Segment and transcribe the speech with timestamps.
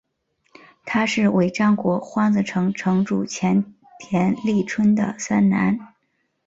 [0.83, 3.63] 他是尾张国荒子城城主前
[3.99, 5.77] 田利春的三男。